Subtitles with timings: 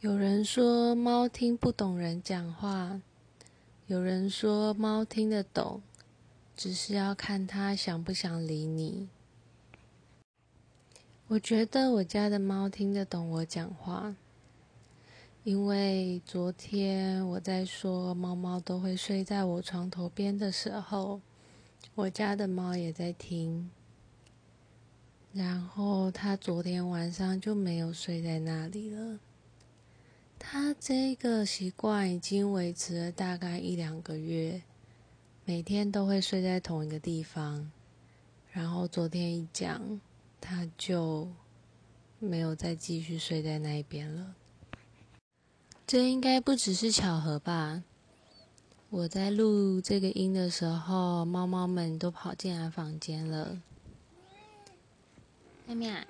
[0.00, 3.00] 有人说猫听不懂人讲话，
[3.86, 5.80] 有人说猫听得懂，
[6.54, 9.08] 只是要看它想不想理你。
[11.28, 14.14] 我觉得我家的猫听得懂我讲话，
[15.44, 21.22] 因为昨天我在说猫猫都会睡在我床头边的时候，
[21.94, 23.70] 我家的猫也在听。
[25.32, 29.18] 然后它昨天晚上就没有睡在那里了。
[30.78, 34.62] 这个习惯已经维持了大概一两个月，
[35.44, 37.70] 每天都会睡在同一个地方。
[38.52, 40.00] 然后昨天一讲，
[40.40, 41.28] 他就
[42.18, 44.34] 没有再继续睡在那一边了。
[45.86, 47.82] 这应该不只是巧合吧？
[48.88, 53.60] 我在录这个音的时候，猫猫们都跑进来房间了。
[55.66, 56.06] 妹妹。